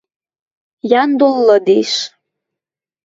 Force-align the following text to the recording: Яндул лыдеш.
Яндул 0.99 1.35
лыдеш. 1.47 1.93